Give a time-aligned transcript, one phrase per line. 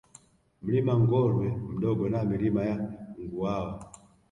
[0.63, 2.77] Mlima Ngolwe Mdogo na Milima ya
[3.23, 3.73] Nguawa